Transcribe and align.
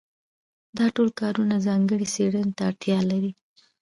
دا 0.77 0.85
ټول 0.95 1.09
کارونه 1.19 1.55
ځانګړې 1.67 2.07
څېړنې 2.13 2.51
ته 2.57 2.61
اړتیا 2.69 2.97
لري. 3.11 3.31